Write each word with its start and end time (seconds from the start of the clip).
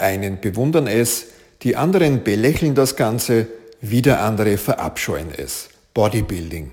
Die 0.00 0.06
einen 0.06 0.40
bewundern 0.40 0.86
es, 0.86 1.26
die 1.60 1.76
anderen 1.76 2.24
belächeln 2.24 2.74
das 2.74 2.96
Ganze, 2.96 3.48
wieder 3.82 4.22
andere 4.22 4.56
verabscheuen 4.56 5.28
es. 5.36 5.68
Bodybuilding. 5.92 6.70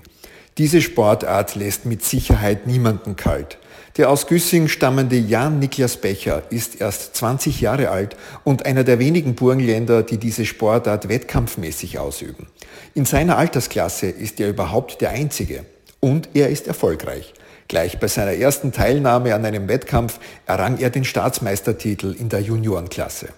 Diese 0.56 0.80
Sportart 0.80 1.54
lässt 1.54 1.84
mit 1.84 2.02
Sicherheit 2.02 2.66
niemanden 2.66 3.16
kalt. 3.16 3.58
Der 3.98 4.08
aus 4.08 4.28
Güssing 4.28 4.68
stammende 4.68 5.16
Jan 5.18 5.58
Niklas 5.58 5.98
Becher 5.98 6.44
ist 6.48 6.80
erst 6.80 7.16
20 7.16 7.60
Jahre 7.60 7.90
alt 7.90 8.16
und 8.44 8.64
einer 8.64 8.82
der 8.82 8.98
wenigen 8.98 9.34
Burgenländer, 9.34 10.02
die 10.02 10.16
diese 10.16 10.46
Sportart 10.46 11.10
wettkampfmäßig 11.10 11.98
ausüben. 11.98 12.46
In 12.94 13.04
seiner 13.04 13.36
Altersklasse 13.36 14.06
ist 14.06 14.40
er 14.40 14.48
überhaupt 14.48 15.02
der 15.02 15.10
Einzige. 15.10 15.66
Und 16.00 16.30
er 16.32 16.48
ist 16.48 16.66
erfolgreich. 16.66 17.34
Gleich 17.68 18.00
bei 18.00 18.08
seiner 18.08 18.32
ersten 18.32 18.72
Teilnahme 18.72 19.34
an 19.34 19.44
einem 19.44 19.68
Wettkampf 19.68 20.18
errang 20.46 20.78
er 20.78 20.88
den 20.88 21.04
Staatsmeistertitel 21.04 22.16
in 22.18 22.30
der 22.30 22.40
Juniorenklasse. 22.40 23.28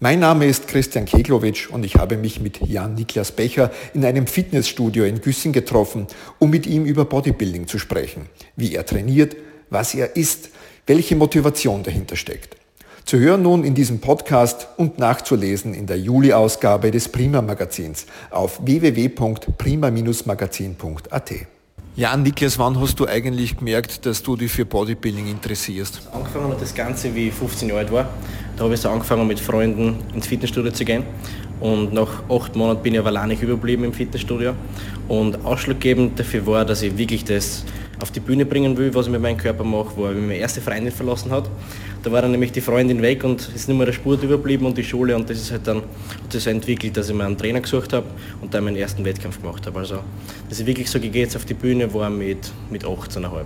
Mein 0.00 0.18
Name 0.18 0.46
ist 0.46 0.66
Christian 0.66 1.04
Keglowitsch 1.04 1.70
und 1.70 1.84
ich 1.84 1.94
habe 1.94 2.16
mich 2.16 2.40
mit 2.40 2.60
Jan 2.60 2.96
Niklas 2.96 3.30
Becher 3.30 3.70
in 3.94 4.04
einem 4.04 4.26
Fitnessstudio 4.26 5.04
in 5.04 5.20
Güssing 5.20 5.52
getroffen, 5.52 6.08
um 6.40 6.50
mit 6.50 6.66
ihm 6.66 6.84
über 6.84 7.04
Bodybuilding 7.04 7.68
zu 7.68 7.78
sprechen, 7.78 8.28
wie 8.56 8.74
er 8.74 8.84
trainiert, 8.84 9.36
was 9.70 9.94
er 9.94 10.16
ist, 10.16 10.48
welche 10.88 11.14
Motivation 11.14 11.84
dahinter 11.84 12.16
steckt. 12.16 12.56
Zu 13.04 13.20
hören 13.20 13.42
nun 13.42 13.62
in 13.62 13.76
diesem 13.76 14.00
Podcast 14.00 14.66
und 14.76 14.98
nachzulesen 14.98 15.72
in 15.72 15.86
der 15.86 16.00
Juli-Ausgabe 16.00 16.90
des 16.90 17.08
Prima 17.08 17.42
Magazins 17.42 18.06
auf 18.30 18.58
www.prima-magazin.at. 18.64 21.32
Ja, 21.94 22.16
Niklas, 22.16 22.58
wann 22.58 22.80
hast 22.80 22.98
du 23.00 23.06
eigentlich 23.06 23.58
gemerkt, 23.58 24.06
dass 24.06 24.22
du 24.22 24.34
dich 24.34 24.50
für 24.50 24.64
Bodybuilding 24.64 25.26
interessierst? 25.28 26.00
Angefangen 26.10 26.48
hat 26.50 26.62
das 26.62 26.74
Ganze, 26.74 27.14
wie 27.14 27.28
ich 27.28 27.34
15 27.34 27.68
Jahre 27.68 27.80
alt 27.80 27.92
war. 27.92 28.08
Da 28.56 28.64
habe 28.64 28.72
ich 28.72 28.80
so 28.80 28.88
angefangen 28.88 29.26
mit 29.26 29.38
Freunden 29.38 29.96
ins 30.14 30.26
Fitnessstudio 30.26 30.72
zu 30.72 30.86
gehen. 30.86 31.04
Und 31.60 31.92
nach 31.92 32.22
acht 32.30 32.56
Monaten 32.56 32.82
bin 32.82 32.94
ich 32.94 32.98
aber 32.98 33.10
alleine 33.10 33.34
überblieben 33.34 33.84
im 33.84 33.92
Fitnessstudio. 33.92 34.54
Und 35.06 35.44
ausschlaggebend 35.44 36.18
dafür 36.18 36.46
war, 36.46 36.64
dass 36.64 36.80
ich 36.80 36.96
wirklich 36.96 37.24
das 37.24 37.62
auf 38.02 38.10
die 38.10 38.20
Bühne 38.20 38.44
bringen 38.44 38.76
will, 38.76 38.92
was 38.94 39.06
ich 39.06 39.12
mit 39.12 39.22
meinem 39.22 39.36
Körper 39.36 39.62
mache, 39.62 39.90
wo 39.96 40.08
ich 40.08 40.16
meine 40.16 40.36
erste 40.36 40.60
Freundin 40.60 40.92
verlassen 40.92 41.30
hat. 41.30 41.48
Da 42.02 42.10
war 42.10 42.20
dann 42.20 42.32
nämlich 42.32 42.50
die 42.50 42.60
Freundin 42.60 43.00
weg 43.00 43.22
und 43.22 43.48
ist 43.54 43.68
nicht 43.68 43.76
mehr 43.76 43.86
der 43.86 43.92
Spurt 43.92 44.22
überblieben 44.24 44.66
und 44.66 44.76
die 44.76 44.82
Schule 44.82 45.14
und 45.14 45.30
das 45.30 45.38
ist 45.38 45.52
halt 45.52 45.66
dann 45.66 45.78
hat 45.78 46.32
sich 46.32 46.42
so 46.42 46.50
entwickelt, 46.50 46.96
dass 46.96 47.08
ich 47.08 47.14
mir 47.14 47.24
einen 47.24 47.38
Trainer 47.38 47.60
gesucht 47.60 47.92
habe 47.92 48.06
und 48.40 48.52
dann 48.52 48.64
meinen 48.64 48.76
ersten 48.76 49.04
Wettkampf 49.04 49.40
gemacht 49.40 49.64
habe. 49.66 49.78
Also 49.78 50.00
dass 50.48 50.58
ich 50.58 50.66
wirklich 50.66 50.90
so 50.90 50.98
gegeht 50.98 51.34
auf 51.36 51.44
die 51.44 51.54
Bühne 51.54 51.94
war 51.94 52.10
mit, 52.10 52.50
mit 52.70 52.84
18,5. 52.84 53.44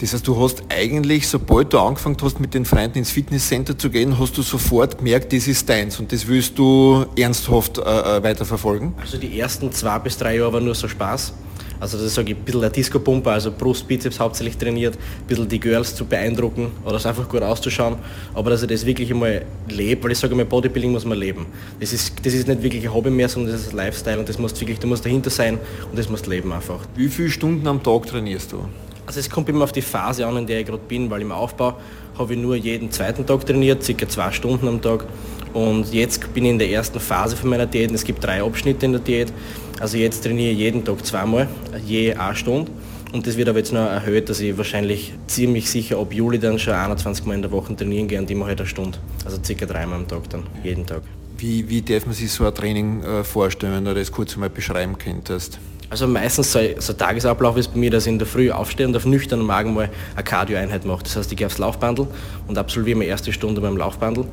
Das 0.00 0.14
heißt, 0.14 0.26
du 0.26 0.40
hast 0.40 0.62
eigentlich, 0.70 1.28
sobald 1.28 1.74
du 1.74 1.78
angefangen 1.78 2.16
hast, 2.22 2.40
mit 2.40 2.54
den 2.54 2.64
Freunden 2.64 2.96
ins 2.96 3.10
Fitnesscenter 3.10 3.76
zu 3.76 3.90
gehen, 3.90 4.18
hast 4.18 4.34
du 4.38 4.40
sofort 4.40 4.96
gemerkt, 4.96 5.30
das 5.34 5.46
ist 5.46 5.68
deins 5.68 6.00
und 6.00 6.10
das 6.10 6.26
willst 6.26 6.58
du 6.58 7.04
ernsthaft 7.18 7.76
äh, 7.76 7.82
äh 7.82 8.22
weiterverfolgen? 8.22 8.94
Also 8.98 9.18
die 9.18 9.38
ersten 9.38 9.70
zwei 9.72 9.98
bis 9.98 10.16
drei 10.16 10.36
Jahre 10.36 10.54
war 10.54 10.60
nur 10.60 10.74
so 10.74 10.88
Spaß. 10.88 11.34
Also 11.80 11.98
das 11.98 12.14
sage 12.14 12.32
ich, 12.32 12.36
ein 12.36 12.44
bisschen 12.44 12.60
der 12.60 12.70
Disco-Pumper, 12.70 13.32
also 13.32 13.50
Brust, 13.50 13.88
Bizeps 13.88 14.20
hauptsächlich 14.20 14.56
trainiert, 14.56 14.94
ein 14.94 15.26
bisschen 15.26 15.48
die 15.48 15.58
Girls 15.58 15.94
zu 15.94 16.04
beeindrucken 16.04 16.70
oder 16.84 16.96
es 16.96 17.06
einfach 17.06 17.28
gut 17.28 17.42
auszuschauen. 17.42 17.96
Aber 18.34 18.50
dass 18.50 18.62
ich 18.62 18.68
das 18.68 18.84
wirklich 18.84 19.10
einmal 19.10 19.46
lebe, 19.68 20.04
weil 20.04 20.12
ich 20.12 20.18
sage 20.18 20.34
immer, 20.34 20.44
Bodybuilding 20.44 20.92
muss 20.92 21.06
man 21.06 21.18
leben. 21.18 21.46
Das 21.80 21.92
ist, 21.92 22.14
das 22.24 22.34
ist 22.34 22.46
nicht 22.46 22.62
wirklich 22.62 22.84
ein 22.84 22.92
Hobby 22.92 23.10
mehr, 23.10 23.28
sondern 23.28 23.52
das 23.52 23.62
ist 23.62 23.70
ein 23.70 23.76
Lifestyle 23.76 24.18
und 24.18 24.28
das 24.28 24.38
musst 24.38 24.60
wirklich, 24.60 24.78
du 24.78 24.86
musst 24.86 25.04
dahinter 25.04 25.30
sein 25.30 25.58
und 25.90 25.98
das 25.98 26.08
musst 26.08 26.26
leben 26.26 26.52
einfach. 26.52 26.80
Wie 26.94 27.08
viele 27.08 27.30
Stunden 27.30 27.66
am 27.66 27.82
Tag 27.82 28.06
trainierst 28.06 28.52
du? 28.52 28.64
Also 29.06 29.18
es 29.18 29.30
kommt 29.30 29.48
immer 29.48 29.64
auf 29.64 29.72
die 29.72 29.82
Phase 29.82 30.26
an, 30.26 30.36
in 30.36 30.46
der 30.46 30.60
ich 30.60 30.66
gerade 30.66 30.82
bin, 30.86 31.10
weil 31.10 31.22
im 31.22 31.32
Aufbau 31.32 31.76
habe 32.18 32.34
ich 32.34 32.38
nur 32.38 32.54
jeden 32.54 32.90
zweiten 32.90 33.26
Tag 33.26 33.46
trainiert, 33.46 33.82
circa 33.82 34.08
zwei 34.08 34.30
Stunden 34.30 34.68
am 34.68 34.80
Tag. 34.82 35.04
Und 35.52 35.92
jetzt 35.92 36.32
bin 36.32 36.44
ich 36.44 36.50
in 36.50 36.58
der 36.58 36.70
ersten 36.70 37.00
Phase 37.00 37.36
von 37.36 37.50
meiner 37.50 37.66
Diät. 37.66 37.90
Es 37.90 38.04
gibt 38.04 38.22
drei 38.24 38.42
Abschnitte 38.42 38.86
in 38.86 38.92
der 38.92 39.00
Diät. 39.00 39.32
Also 39.80 39.96
jetzt 39.96 40.22
trainiere 40.22 40.52
ich 40.52 40.58
jeden 40.58 40.84
Tag 40.84 41.04
zweimal, 41.04 41.48
je 41.86 42.14
eine 42.14 42.36
Stunde. 42.36 42.70
Und 43.12 43.26
das 43.26 43.36
wird 43.36 43.48
aber 43.48 43.58
jetzt 43.58 43.72
noch 43.72 43.86
erhöht, 43.86 44.28
dass 44.28 44.38
ich 44.38 44.56
wahrscheinlich 44.56 45.12
ziemlich 45.26 45.68
sicher 45.68 45.98
ab 45.98 46.12
Juli 46.12 46.38
dann 46.38 46.58
schon 46.58 46.74
21 46.74 47.24
Mal 47.26 47.34
in 47.34 47.42
der 47.42 47.50
Woche 47.50 47.74
trainieren 47.74 48.06
gehe 48.06 48.20
und 48.20 48.30
immer 48.30 48.46
halt 48.46 48.60
eine 48.60 48.68
Stunde. 48.68 48.98
Also 49.24 49.38
circa 49.42 49.66
dreimal 49.66 49.98
am 49.98 50.06
Tag 50.06 50.30
dann, 50.30 50.44
jeden 50.62 50.86
Tag. 50.86 51.02
Wie, 51.36 51.68
wie 51.68 51.82
darf 51.82 52.06
man 52.06 52.14
sich 52.14 52.30
so 52.30 52.46
ein 52.46 52.54
Training 52.54 53.02
äh, 53.02 53.24
vorstellen, 53.24 53.74
wenn 53.74 53.84
du 53.84 53.94
das 53.94 54.12
kurz 54.12 54.36
mal 54.36 54.50
beschreiben 54.50 54.96
könntest? 54.96 55.58
Also 55.88 56.06
meistens 56.06 56.52
so, 56.52 56.60
so 56.78 56.92
ein 56.92 56.98
Tagesablauf 56.98 57.56
ist 57.56 57.72
bei 57.72 57.80
mir, 57.80 57.90
dass 57.90 58.06
ich 58.06 58.12
in 58.12 58.18
der 58.18 58.28
Früh 58.28 58.52
aufstehe 58.52 58.86
und 58.86 58.96
auf 58.96 59.06
nüchternen 59.06 59.44
Magen 59.44 59.74
mal 59.74 59.90
eine 60.14 60.22
Cardio-Einheit 60.22 60.84
mache. 60.84 61.02
Das 61.02 61.16
heißt, 61.16 61.32
ich 61.32 61.36
gehe 61.36 61.48
aufs 61.48 61.58
Laufbandel 61.58 62.06
und 62.46 62.56
absolviere 62.58 62.98
meine 62.98 63.10
erste 63.10 63.32
Stunde 63.32 63.60
beim 63.60 63.76
Laufbandel. 63.76 64.26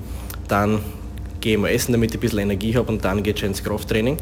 Dann 0.47 0.79
gehe 1.47 1.57
mal 1.57 1.69
essen, 1.69 1.93
damit 1.93 2.11
ich 2.11 2.17
ein 2.17 2.19
bisschen 2.19 2.39
Energie 2.39 2.75
habe 2.75 2.91
und 2.91 3.05
dann 3.05 3.23
geht 3.23 3.35
es 3.35 3.39
schon 3.39 3.49
ins 3.49 3.63
Krafttraining 3.63 4.17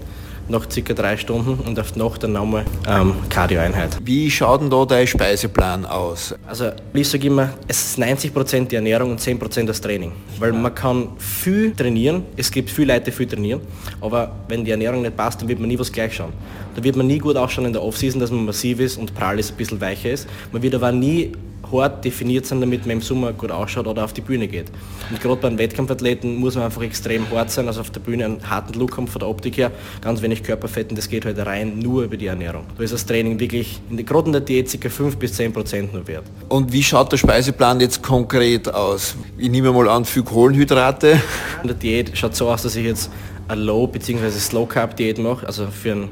nach 0.48 0.70
circa 0.70 0.94
drei 0.94 1.18
Stunden 1.18 1.56
und 1.68 1.80
auf 1.80 1.94
die 1.94 1.98
Nacht 1.98 2.22
dann 2.22 2.34
nochmal 2.34 2.66
ähm, 2.88 3.16
Cardio-Einheit. 3.30 3.98
Wie 4.04 4.30
schaut 4.30 4.62
denn 4.62 4.70
da 4.70 4.86
dein 4.86 5.08
Speiseplan 5.08 5.88
aus? 5.88 6.36
Also 6.46 6.70
ich 6.94 7.10
sage 7.10 7.26
immer, 7.26 7.50
es 7.68 7.84
ist 7.84 8.00
90% 8.00 8.68
die 8.68 8.76
Ernährung 8.76 9.10
und 9.10 9.20
10% 9.20 9.66
das 9.66 9.82
Training. 9.82 10.12
Weil 10.38 10.54
man 10.54 10.76
kann 10.76 11.08
viel 11.18 11.74
trainieren, 11.74 12.22
es 12.38 12.52
gibt 12.52 12.70
viele 12.70 12.94
Leute, 12.94 13.06
die 13.06 13.12
viel 13.12 13.26
trainieren, 13.26 13.62
aber 14.02 14.36
wenn 14.48 14.64
die 14.64 14.70
Ernährung 14.70 15.02
nicht 15.02 15.18
passt, 15.18 15.42
dann 15.42 15.48
wird 15.48 15.60
man 15.60 15.68
nie 15.68 15.80
was 15.80 15.92
gleich 15.92 16.14
schauen. 16.14 16.34
Da 16.76 16.84
wird 16.84 16.96
man 16.96 17.08
nie 17.08 17.18
gut 17.18 17.38
ausschauen 17.38 17.66
in 17.66 17.74
der 17.74 17.82
Offseason, 17.82 18.20
dass 18.20 18.30
man 18.30 18.46
massiv 18.46 18.80
ist 18.80 19.00
und 19.00 19.16
prall 19.16 19.40
ist, 19.40 19.50
ein 19.50 19.58
bisschen 19.58 19.82
weicher 19.82 20.12
ist. 20.12 20.28
Man 20.52 20.62
wird 20.62 20.76
aber 20.76 20.92
nie 20.92 21.32
hart 21.72 22.04
definiert 22.06 22.46
sein, 22.46 22.62
damit 22.62 22.82
man 22.86 22.98
im 22.98 23.02
Sommer 23.02 23.34
gut 23.34 23.52
ausschaut 23.52 23.88
oder 23.88 24.04
auf 24.04 24.14
die 24.14 24.22
Bühne 24.22 24.48
geht. 24.48 24.68
Und 25.10 25.22
gerade 25.22 25.42
bei 25.42 25.58
Wettkampfathleten 25.58 26.36
muss 26.36 26.56
man 26.56 26.66
einfach 26.66 26.82
extrem 26.82 27.30
hart 27.32 27.52
sein, 27.52 27.68
also 27.68 27.82
auf 27.82 27.90
der 27.90 28.00
Bühne 28.00 28.26
einen 28.26 28.50
harten 28.50 28.74
Look 28.80 28.98
haben 28.98 29.08
von 29.08 29.20
der 29.20 29.30
Optik 29.30 29.58
her, 29.58 29.72
ganz 30.02 30.22
wenig 30.22 30.44
Körperfett 30.44 30.90
und 30.90 30.98
das 30.98 31.10
geht 31.10 31.26
halt 31.26 31.38
rein 31.46 31.80
nur 31.80 32.04
über 32.04 32.18
die 32.18 32.28
Ernährung. 32.28 32.66
Da 32.78 32.84
ist 32.84 32.94
das 32.94 33.06
Training 33.06 33.40
wirklich, 33.40 33.80
in 33.90 33.98
der, 33.98 34.06
gerade 34.06 34.28
in 34.28 34.34
der 34.34 34.42
Diät, 34.42 34.80
ca. 34.80 34.90
5 34.90 35.18
bis 35.18 35.34
10 35.34 35.54
Prozent 35.54 35.94
nur 35.94 36.08
wert. 36.08 36.24
Und 36.50 36.72
wie 36.72 36.84
schaut 36.84 37.12
der 37.12 37.18
Speiseplan 37.18 37.80
jetzt 37.80 38.02
konkret 38.02 38.74
aus? 38.74 39.16
Ich 39.38 39.50
nehme 39.50 39.72
mal 39.72 39.90
an, 39.90 40.06
viel 40.06 40.24
Kohlenhydrate. 40.24 41.22
In 41.62 41.68
der 41.68 41.76
Diät 41.76 42.18
schaut 42.18 42.36
so 42.36 42.50
aus, 42.50 42.62
dass 42.64 42.76
ich 42.76 42.86
jetzt 42.86 43.10
eine 43.48 43.62
Low- 43.62 43.88
bzw. 43.88 44.30
Slow 44.32 44.68
Carb 44.68 44.96
Diät 44.96 45.20
mache, 45.20 45.46
also 45.46 45.68
für 45.68 45.92
einen 45.92 46.10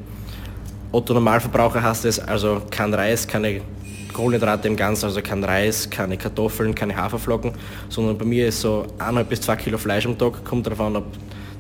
Otto 0.92 1.13
Normalverbraucher 1.16 1.81
heißt 1.81 2.06
es 2.06 2.19
also 2.19 2.62
kein 2.69 2.94
Reis, 2.94 3.28
keine 3.28 3.62
Kohlenhydrate 4.13 4.68
im 4.68 4.75
Ganzen, 4.75 5.06
also 5.06 5.22
kein 5.22 5.44
Reis, 5.44 5.90
keine 5.90 6.18
Kartoffeln, 6.18 6.74
keine 6.75 6.96
Haferflocken, 6.96 7.53
sondern 7.90 8.18
bei 8.18 8.25
mir 8.25 8.47
ist 8.47 8.62
so 8.62 8.85
1,5 9.00 9.24
bis 9.24 9.41
2 9.41 9.56
Kilo 9.57 9.78
Fleisch 9.78 10.06
am 10.06 10.18
Tag, 10.18 10.46
kommt 10.46 10.66
darauf 10.66 10.81
an, 10.81 10.96
ob 10.96 11.06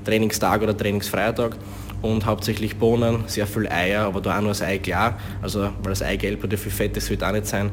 Trainingstag 0.05 0.61
oder 0.61 0.77
trainingsfreier 0.77 1.35
Tag 1.35 1.55
und 2.01 2.25
hauptsächlich 2.25 2.77
Bohnen, 2.77 3.23
sehr 3.27 3.47
viel 3.47 3.67
Eier, 3.67 4.05
aber 4.05 4.21
da 4.21 4.37
auch 4.37 4.41
nur 4.41 4.49
das 4.51 4.61
Ei 4.61 4.77
klar, 4.77 5.17
also 5.41 5.61
weil 5.61 5.89
das 5.89 6.01
Eigelb 6.01 6.43
oder 6.43 6.57
viel 6.57 6.71
Fett, 6.71 6.95
das 6.95 7.09
wird 7.09 7.23
auch 7.23 7.31
nicht 7.31 7.47
sein 7.47 7.71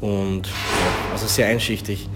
und 0.00 0.46
ja, 0.46 0.52
also 1.12 1.26
sehr 1.26 1.46
einschichtig. 1.46 2.08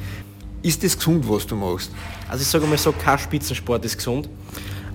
Ist 0.62 0.82
das 0.82 0.96
gesund, 0.96 1.24
was 1.28 1.46
du 1.46 1.54
machst? 1.54 1.92
Also 2.28 2.42
ich 2.42 2.48
sage 2.48 2.66
mal 2.66 2.76
so, 2.76 2.92
kein 2.92 3.18
Spitzensport 3.18 3.84
ist 3.84 3.96
gesund. 3.96 4.28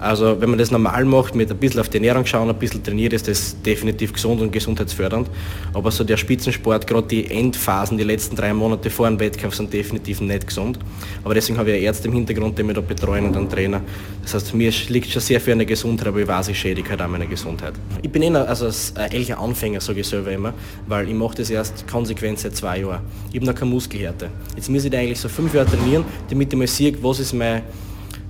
Also 0.01 0.41
wenn 0.41 0.49
man 0.49 0.57
das 0.57 0.71
normal 0.71 1.05
macht, 1.05 1.35
mit 1.35 1.51
ein 1.51 1.57
bisschen 1.57 1.79
auf 1.79 1.87
die 1.87 1.97
Ernährung 1.97 2.25
schauen, 2.25 2.49
ein 2.49 2.55
bisschen 2.55 2.83
trainiert, 2.83 3.13
ist 3.13 3.27
das 3.27 3.55
definitiv 3.61 4.13
gesund 4.13 4.41
und 4.41 4.51
gesundheitsfördernd. 4.51 5.29
Aber 5.75 5.91
so 5.91 6.03
der 6.03 6.17
Spitzensport, 6.17 6.87
gerade 6.87 7.07
die 7.07 7.29
Endphasen, 7.29 7.99
die 7.99 8.03
letzten 8.03 8.35
drei 8.35 8.51
Monate 8.51 8.89
vor 8.89 9.05
einem 9.05 9.19
Wettkampf 9.19 9.53
sind 9.53 9.71
definitiv 9.71 10.19
nicht 10.19 10.47
gesund. 10.47 10.79
Aber 11.23 11.35
deswegen 11.35 11.59
habe 11.59 11.69
ich 11.69 11.75
eine 11.75 11.85
Ärzte 11.85 12.07
im 12.07 12.15
Hintergrund, 12.15 12.57
die 12.57 12.63
mich 12.63 12.73
da 12.73 12.81
betreuen 12.81 13.27
und 13.27 13.37
einen 13.37 13.47
Trainer. 13.47 13.81
Das 14.23 14.33
heißt, 14.33 14.55
mir 14.55 14.71
liegt 14.89 15.11
schon 15.11 15.21
sehr 15.21 15.39
viel 15.39 15.53
an 15.53 15.59
der 15.59 15.67
Gesundheit, 15.67 16.07
aber 16.07 16.19
ich 16.19 16.27
weiß, 16.27 16.47
ich 16.47 16.59
schädige 16.59 16.89
halt 16.89 17.01
auch 17.03 17.07
meine 17.07 17.27
Gesundheit. 17.27 17.73
Ich 18.01 18.09
bin 18.09 18.23
eher 18.23 18.49
also 18.49 18.69
ein 18.95 19.11
ehrlicher 19.11 19.39
Anfänger, 19.39 19.81
sage 19.81 19.99
ich 19.99 20.07
selber 20.07 20.31
immer, 20.31 20.53
weil 20.87 21.07
ich 21.09 21.13
mache 21.13 21.35
das 21.35 21.51
erst 21.51 21.87
konsequent 21.87 22.39
seit 22.39 22.55
zwei 22.55 22.79
Jahren. 22.79 23.01
Ich 23.29 23.35
habe 23.35 23.45
noch 23.45 23.55
keine 23.55 23.69
Muskelhärte. 23.69 24.29
Jetzt 24.55 24.67
muss 24.67 24.83
ich 24.83 24.95
eigentlich 24.97 25.19
so 25.19 25.29
fünf 25.29 25.53
Jahre 25.53 25.69
trainieren, 25.69 26.05
damit 26.27 26.51
ich 26.51 26.57
mal 26.57 26.67
sehe, 26.67 26.91
was 27.03 27.19
ist 27.19 27.33
mein 27.33 27.61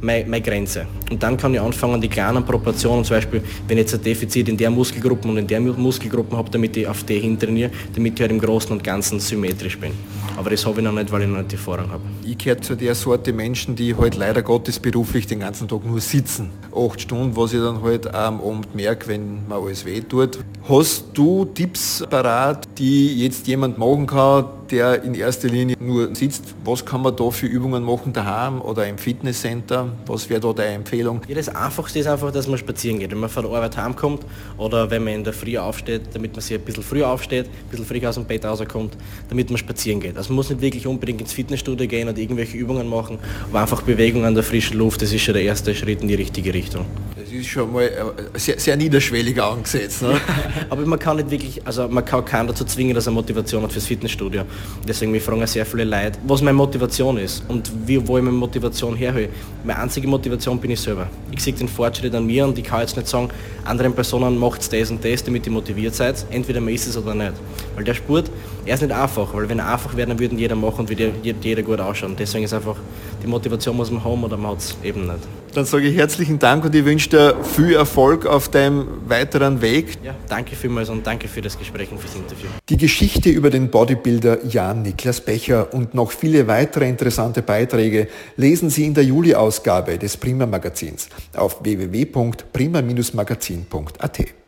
meine, 0.02 0.26
meine 0.26 0.42
Grenze. 0.42 0.86
Und 1.10 1.22
dann 1.22 1.38
kann 1.38 1.54
ich 1.54 1.62
anfangen, 1.62 2.02
die 2.02 2.08
kleinen 2.08 2.46
Proportionen, 2.46 3.04
zum 3.04 3.18
Beispiel, 3.18 3.42
wenn 3.68 3.78
ich 3.78 3.84
jetzt 3.84 3.94
ein 3.96 4.04
Defizit 4.04 4.50
in 4.50 4.58
der 4.58 4.70
Muskelgruppe 4.70 5.28
und 5.28 5.38
in 5.38 5.48
der 5.48 5.62
Muskelgruppe 5.62 6.36
habe, 6.36 6.50
damit 6.50 6.76
ich 6.78 6.88
auf 6.88 7.04
die 7.04 7.20
hin 7.20 7.40
trainiere, 7.40 7.72
damit 7.94 8.16
ich 8.16 8.22
halt 8.22 8.32
im 8.32 8.40
Großen 8.40 8.72
und 8.72 8.84
Ganzen 8.84 9.20
symmetrisch 9.20 9.78
bin. 9.78 9.92
Aber 10.38 10.50
das 10.50 10.66
habe 10.66 10.80
ich 10.80 10.84
noch 10.84 10.94
nicht, 10.94 11.12
weil 11.12 11.22
ich 11.22 11.28
noch 11.28 11.38
nicht 11.38 11.52
die 11.52 11.56
Erfahrung 11.56 11.92
habe. 11.92 12.02
Ich 12.26 12.38
gehöre 12.38 12.62
zu 12.62 12.76
der 12.76 12.96
Sorte 12.96 13.34
Menschen, 13.34 13.76
die 13.76 13.96
halt 13.96 14.16
leider 14.16 14.42
Gottes 14.42 14.80
beruflich 14.80 15.28
den 15.28 15.40
ganzen 15.40 15.68
Tag 15.68 15.86
nur 15.86 16.00
sitzen. 16.00 16.50
Acht 16.76 17.02
Stunden, 17.02 17.36
was 17.36 17.54
ich 17.54 17.60
dann 17.60 17.82
halt 17.82 18.14
am 18.14 18.40
Abend 18.42 18.74
merke, 18.74 19.08
wenn 19.08 19.48
mir 19.48 19.56
alles 19.56 19.86
weh 19.86 20.02
tut. 20.02 20.40
Hast 20.68 21.06
du 21.14 21.46
Tipps 21.46 22.04
parat, 22.10 22.68
die 22.78 23.24
jetzt 23.24 23.46
jemand 23.48 23.78
machen 23.78 24.08
kann, 24.08 24.46
der 24.72 25.04
in 25.04 25.14
erster 25.14 25.50
Linie 25.50 25.76
nur 25.80 26.16
sitzt, 26.16 26.56
was 26.64 26.86
kann 26.86 27.02
man 27.02 27.16
da 27.16 27.30
für 27.30 27.46
Übungen 27.46 27.84
machen 27.84 28.14
daheim 28.14 28.62
oder 28.62 28.88
im 28.88 28.98
Fitnesscenter? 28.98 29.90
Was 30.06 30.30
wäre 30.30 30.40
da 30.40 30.54
deine 30.54 30.76
Empfehlung? 30.76 31.22
Ja, 31.28 31.36
das 31.36 31.50
Einfachste 31.50 32.00
ist 32.00 32.08
einfach, 32.08 32.32
dass 32.32 32.48
man 32.48 32.58
spazieren 32.58 33.00
geht. 33.00 33.12
Wenn 33.12 33.20
man 33.20 33.30
von 33.30 33.44
der 33.44 33.54
Arbeit 33.54 33.78
heimkommt 33.78 34.26
oder 34.58 34.90
wenn 34.90 35.04
man 35.04 35.14
in 35.14 35.24
der 35.24 35.34
Früh 35.34 35.58
aufsteht, 35.58 36.02
damit 36.14 36.34
man 36.34 36.42
sich 36.42 36.58
ein 36.58 36.64
bisschen 36.64 36.84
früher 36.84 37.10
aufsteht, 37.10 37.48
ein 37.48 37.70
bisschen 37.70 37.86
früher 37.86 38.10
aus 38.10 38.16
dem 38.16 38.26
Bett 38.26 38.46
rauskommt, 38.46 38.96
damit 39.30 39.50
man 39.50 39.58
spazieren 39.58 40.00
geht. 40.00 40.18
Also 40.18 40.30
man 40.30 40.38
muss 40.38 40.50
nicht 40.50 40.62
wirklich 40.62 40.88
unbedingt 40.88 41.22
ins 41.22 41.34
Fitnessstudio 41.34 41.88
gehen 41.88 42.08
und 42.08 42.18
irgendwelche 42.18 42.58
Übungen 42.58 42.88
machen, 42.88 43.20
aber 43.50 43.62
einfach 43.62 43.82
Bewegung 43.82 44.26
an 44.26 44.34
der 44.34 44.44
frischen 44.44 44.78
Luft, 44.78 45.02
das 45.02 45.12
ist 45.12 45.22
schon 45.22 45.34
der 45.34 45.44
erste 45.44 45.76
Schritt 45.76 46.02
in 46.02 46.08
die 46.08 46.16
richtige 46.16 46.54
Richtung. 46.54 46.86
Das 47.16 47.32
ist 47.32 47.48
schon 47.48 47.72
mal 47.72 47.84
äh, 47.84 48.40
sehr, 48.40 48.60
sehr 48.60 48.76
niederschwellig 48.78 49.42
angesetzt. 49.42 50.02
Ne? 50.02 50.20
aber 50.70 50.86
man 50.86 51.00
kann 51.00 51.18
nicht 51.18 51.32
wirklich, 51.32 51.66
also 51.66 51.88
man 51.88 52.06
kann 52.06 52.24
keinen 52.26 52.48
dazu 52.48 52.66
zwingen, 52.66 52.96
dass 52.96 53.08
er 53.08 53.14
Motivation 53.14 53.64
hat 53.64 53.72
fürs 53.72 53.86
Fitnessstudio. 53.86 54.44
Deswegen 54.88 55.12
mich 55.12 55.24
fragen 55.24 55.46
sehr 55.46 55.66
viele 55.66 55.84
Leute, 55.84 56.18
was 56.26 56.42
meine 56.42 56.58
Motivation 56.58 57.18
ist 57.18 57.44
und 57.48 57.72
wie, 57.86 58.06
wo 58.08 58.18
ich 58.18 58.24
meine 58.24 58.36
Motivation 58.36 58.96
herhöre. 58.96 59.30
Meine 59.64 59.80
einzige 59.80 60.08
Motivation 60.08 60.60
bin 60.60 60.72
ich 60.72 60.80
selber. 60.80 61.08
Ich 61.32 61.42
sehe 61.44 61.54
den 61.54 61.68
Fortschritt 61.68 62.14
an 62.16 62.26
mir 62.26 62.46
und 62.46 62.58
ich 62.58 62.64
kann 62.64 62.82
jetzt 62.82 62.96
nicht 62.98 63.08
sagen, 63.08 63.30
anderen 63.64 63.94
Personen 63.94 64.38
macht 64.38 64.74
das 64.74 64.90
und 64.90 65.04
das, 65.06 65.24
damit 65.24 65.46
ihr 65.46 65.52
motiviert 65.52 65.94
seid. 65.94 66.26
Entweder 66.32 66.62
man 66.62 66.74
ist 66.74 66.88
es 66.88 66.98
oder 66.98 67.14
nicht. 67.14 67.34
Weil 67.76 67.84
der 67.84 67.94
Sport, 67.94 68.32
er 68.66 68.74
ist 68.74 68.82
nicht 68.82 68.92
einfach, 68.92 69.34
weil 69.34 69.48
wenn 69.48 69.60
er 69.60 69.72
einfach 69.72 69.96
wäre, 69.96 70.08
dann 70.08 70.20
würden 70.20 70.40
jeder 70.40 70.56
machen 70.56 70.82
und 70.82 70.90
würde 70.90 71.14
jeder 71.24 71.62
gut 71.62 71.80
ausschauen. 71.80 72.16
Deswegen 72.18 72.44
ist 72.44 72.54
einfach, 72.54 72.76
die 73.22 73.28
Motivation 73.28 73.78
muss 73.78 73.92
man 73.92 74.04
haben 74.04 74.24
oder 74.24 74.38
man 74.38 74.52
hat 74.52 74.60
es 74.60 74.76
eben 74.84 75.06
nicht. 75.06 75.41
Dann 75.54 75.66
sage 75.66 75.88
ich 75.88 75.98
herzlichen 75.98 76.40
Dank 76.40 76.64
und 76.64 76.74
ich 76.74 76.86
wünsche 76.86 77.10
dir 77.10 77.36
viel 77.44 77.74
Erfolg 77.74 78.26
auf 78.26 78.48
deinem 78.50 78.88
weiteren 79.08 79.62
Weg. 79.62 79.98
Ja, 80.02 80.16
danke 80.30 80.56
vielmals 80.56 80.88
und 80.90 81.06
danke 81.06 81.28
für 81.28 81.42
das 81.42 81.60
Gespräch 81.60 81.92
und 81.92 82.00
fürs 82.00 82.16
Interview. 82.16 82.48
Die 82.70 82.78
Geschichte 82.78 83.30
über 83.30 83.50
den 83.50 83.70
Bodybuilder 83.70 84.46
Jan 84.46 84.84
Niklas 84.84 85.20
Becher 85.22 85.74
und 85.74 85.94
noch 85.94 86.12
viele 86.12 86.48
weitere 86.48 86.88
interessante 86.88 87.42
Beiträge 87.42 88.08
lesen 88.38 88.70
Sie 88.70 88.86
in 88.86 88.94
der 88.94 89.04
Juli-Ausgabe 89.04 89.98
des 89.98 90.16
Prima 90.16 90.46
Magazins 90.46 91.10
auf 91.36 91.62
www.prima-magazin.at. 91.64 94.41